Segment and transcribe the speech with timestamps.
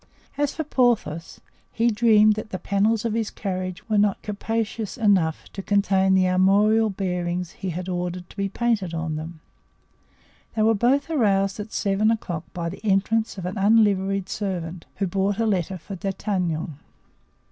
[0.35, 1.41] As for Porthos,
[1.71, 6.27] he dreamed that the panels of his carriage were not capacious enough to contain the
[6.27, 9.41] armorial bearings he had ordered to be painted on them.
[10.55, 15.05] They were both aroused at seven o'clock by the entrance of an unliveried servant, who
[15.05, 16.77] brought a letter for D'Artagnan.